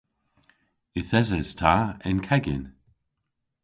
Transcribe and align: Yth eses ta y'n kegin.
Yth 0.99 1.15
eses 1.19 1.49
ta 1.59 1.75
y'n 2.07 2.19
kegin. 2.27 2.63